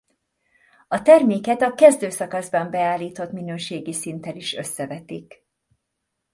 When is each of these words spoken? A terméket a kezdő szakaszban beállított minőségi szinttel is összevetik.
A 0.87 1.01
terméket 1.01 1.61
a 1.61 1.73
kezdő 1.73 2.09
szakaszban 2.09 2.69
beállított 2.71 3.31
minőségi 3.31 3.93
szinttel 3.93 4.35
is 4.35 4.53
összevetik. 4.53 5.45